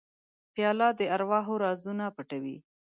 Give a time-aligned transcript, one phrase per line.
[0.53, 2.57] پیاله د ارواحو رازونه پټوي.